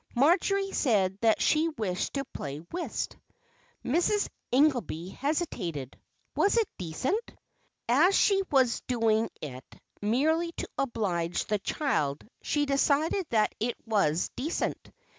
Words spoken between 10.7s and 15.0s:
oblige the child, she decided that it was de cent.